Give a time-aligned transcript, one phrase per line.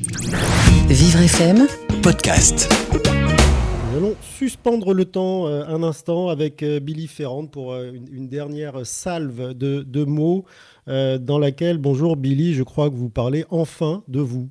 [0.00, 1.66] Vivre FM
[2.04, 2.72] podcast.
[3.90, 8.28] Nous allons suspendre le temps euh, un instant avec euh, Billy Ferrand pour euh, une,
[8.28, 10.44] dernière salve de, de mots
[10.86, 14.48] dans laquelle, bonjour Billy, je crois que vous parlez enfin de vous.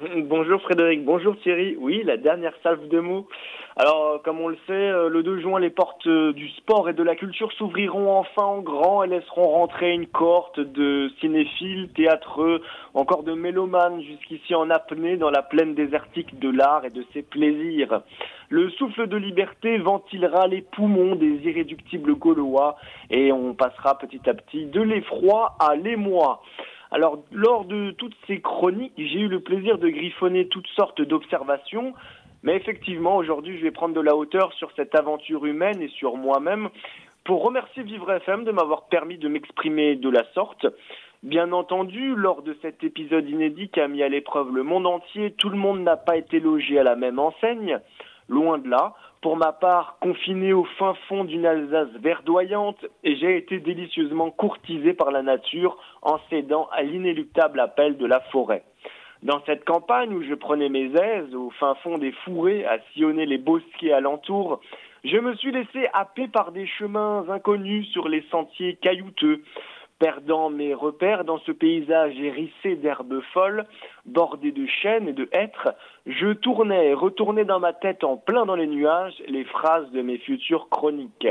[0.00, 1.76] Bonjour Frédéric, bonjour Thierry.
[1.78, 3.28] Oui, la dernière salve de mots.
[3.76, 6.88] Alors, euh, comme on le sait, euh, le 2 juin, les portes euh, du sport
[6.88, 11.90] et de la culture s'ouvriront enfin en grand et laisseront rentrer une cohorte de cinéphiles,
[11.94, 12.60] théâtreux,
[12.94, 17.22] encore de mélomanes jusqu'ici en apnée dans la plaine désertique de l'art et de ses
[17.22, 18.02] plaisirs.
[18.48, 22.76] Le souffle de liberté ventilera les poumons des irréductibles Gaulois
[23.10, 26.42] et on passera petit à petit de l'effroi à l'émoi.
[26.90, 31.94] Alors, lors de toutes ces chroniques, j'ai eu le plaisir de griffonner toutes sortes d'observations,
[32.42, 36.16] mais effectivement, aujourd'hui, je vais prendre de la hauteur sur cette aventure humaine et sur
[36.16, 36.68] moi-même
[37.24, 40.66] pour remercier Vivre FM de m'avoir permis de m'exprimer de la sorte.
[41.22, 45.32] Bien entendu, lors de cet épisode inédit qui a mis à l'épreuve le monde entier,
[45.32, 47.80] tout le monde n'a pas été logé à la même enseigne.
[48.28, 48.94] Loin de là.
[49.20, 54.92] Pour ma part, confiné au fin fond d'une Alsace verdoyante, et j'ai été délicieusement courtisé
[54.94, 58.64] par la nature en cédant à l'inéluctable appel de la forêt.
[59.22, 63.24] Dans cette campagne où je prenais mes aises, au fin fond des fourrés, à sillonner
[63.24, 64.60] les bosquets alentours,
[65.04, 69.42] je me suis laissé happer par des chemins inconnus sur les sentiers caillouteux,
[69.98, 73.66] perdant mes repères dans ce paysage hérissé d'herbes folles,
[74.04, 75.74] bordé de chênes et de hêtres,
[76.06, 80.02] je tournais et retournais dans ma tête en plein dans les nuages les phrases de
[80.02, 81.28] mes futures chroniques.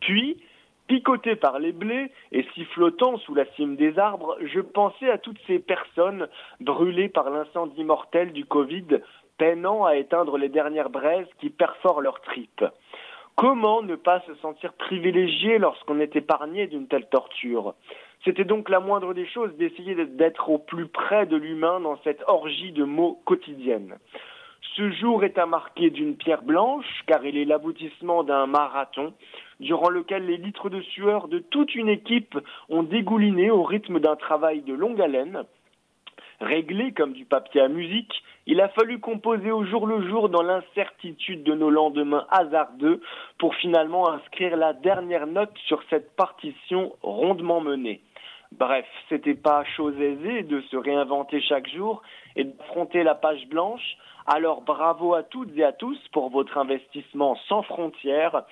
[0.00, 0.42] Puis,
[0.88, 5.40] picoté par les blés et sifflotant sous la cime des arbres, je pensais à toutes
[5.46, 6.26] ces personnes
[6.58, 8.86] brûlées par l'incendie mortel du Covid,
[9.38, 12.64] peinant à éteindre les dernières braises qui perforent leurs tripes.
[13.40, 17.72] Comment ne pas se sentir privilégié lorsqu'on est épargné d'une telle torture
[18.22, 22.22] C'était donc la moindre des choses d'essayer d'être au plus près de l'humain dans cette
[22.26, 23.96] orgie de mots quotidienne.
[24.76, 29.14] Ce jour est à marquer d'une pierre blanche, car il est l'aboutissement d'un marathon,
[29.58, 34.16] durant lequel les litres de sueur de toute une équipe ont dégouliné au rythme d'un
[34.16, 35.44] travail de longue haleine.
[36.42, 40.42] Réglé comme du papier à musique, il a fallu composer au jour le jour dans
[40.42, 43.00] l'incertitude de nos lendemains hasardeux
[43.38, 48.00] pour finalement inscrire la dernière note sur cette partition rondement menée.
[48.50, 52.02] Bref, c'était pas chose aisée de se réinventer chaque jour
[52.34, 53.96] et d'affronter la page blanche.
[54.26, 58.42] Alors bravo à toutes et à tous pour votre investissement sans frontières.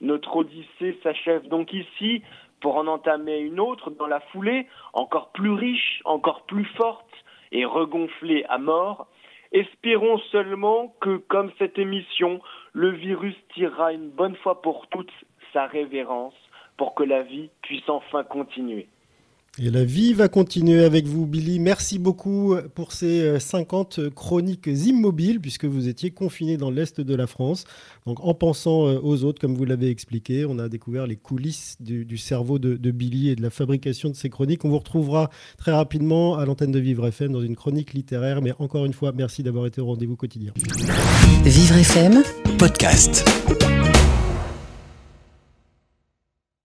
[0.00, 2.22] Notre odyssée s'achève donc ici
[2.60, 7.12] pour en entamer une autre dans la foulée, encore plus riche, encore plus forte
[7.50, 9.08] et regonflée à mort.
[9.52, 12.40] Espérons seulement que, comme cette émission,
[12.72, 15.12] le virus tirera une bonne fois pour toutes
[15.52, 16.34] sa révérence
[16.76, 18.88] pour que la vie puisse enfin continuer.
[19.60, 21.58] Et la vie va continuer avec vous, Billy.
[21.58, 27.26] Merci beaucoup pour ces 50 chroniques immobiles, puisque vous étiez confiné dans l'Est de la
[27.26, 27.64] France.
[28.06, 32.04] Donc, en pensant aux autres, comme vous l'avez expliqué, on a découvert les coulisses du,
[32.04, 34.64] du cerveau de, de, Billy et de la fabrication de ces chroniques.
[34.64, 38.40] On vous retrouvera très rapidement à l'antenne de Vivre FM dans une chronique littéraire.
[38.42, 40.52] Mais encore une fois, merci d'avoir été au rendez-vous quotidien.
[41.44, 42.22] Vivre FM
[42.58, 43.24] podcast.